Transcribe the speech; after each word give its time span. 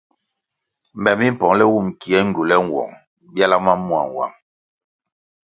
Me 1.01 1.11
mi 1.19 1.25
mpongʼle 1.33 1.63
wum 1.73 1.87
kie 2.01 2.19
ngywule 2.27 2.55
nwong 2.65 2.93
byala 3.33 3.57
ma 3.65 3.73
mua 3.85 4.01
nwang. 4.09 4.35